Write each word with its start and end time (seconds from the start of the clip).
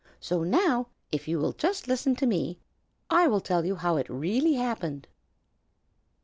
So 0.19 0.41
now, 0.43 0.87
if 1.11 1.27
you 1.27 1.37
will 1.37 1.51
just 1.53 1.87
listen 1.87 2.15
to 2.15 2.25
me, 2.25 2.57
I 3.11 3.27
will 3.27 3.39
tell 3.39 3.63
you 3.65 3.75
how 3.75 3.97
it 3.97 4.09
really 4.09 4.53
happened." 4.55 5.07